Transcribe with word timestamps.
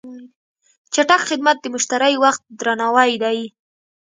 چټک 0.93 1.21
خدمت 1.29 1.57
د 1.61 1.65
مشتری 1.73 2.15
وخت 2.23 2.41
درناوی 2.59 3.11
دی. 3.23 3.39